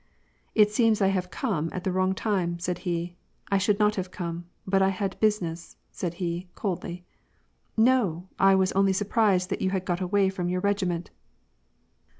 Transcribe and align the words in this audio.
"It 0.55 0.71
seems 0.71 0.99
I 0.99 1.09
have 1.09 1.29
come 1.29 1.69
at 1.71 1.83
the 1.83 1.91
wrong 1.91 2.15
time," 2.15 2.57
said 2.57 2.79
he. 2.89 3.17
"I 3.51 3.59
should 3.59 3.77
not 3.77 3.97
have 3.97 4.09
come, 4.09 4.45
but 4.65 4.81
I 4.81 4.89
had 4.89 5.15
business," 5.19 5.75
said 5.91 6.15
he, 6.15 6.49
coldly." 6.55 7.05
No, 7.93 8.27
I 8.39 8.55
was 8.55 8.71
only 8.71 8.93
surprised 8.93 9.51
that 9.51 9.61
you 9.61 9.69
had 9.69 9.85
got 9.85 10.01
away 10.01 10.29
from 10.29 10.49
your 10.49 10.61
regiment. 10.61 11.11